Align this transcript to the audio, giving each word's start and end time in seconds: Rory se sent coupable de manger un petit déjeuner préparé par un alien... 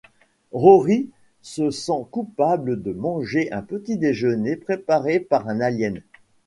Rory 0.51 1.11
se 1.43 1.69
sent 1.69 2.07
coupable 2.09 2.81
de 2.81 2.91
manger 2.91 3.51
un 3.51 3.61
petit 3.61 3.97
déjeuner 3.97 4.55
préparé 4.55 5.19
par 5.19 5.47
un 5.47 5.59
alien... 5.61 6.01